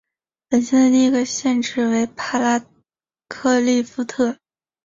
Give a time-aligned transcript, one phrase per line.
[0.49, 2.65] 本县的第一个县治为帕拉
[3.27, 4.35] 克利夫特。